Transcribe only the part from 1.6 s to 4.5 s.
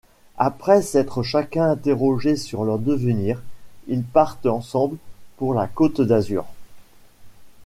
interrogé sur leur devenir, ils partent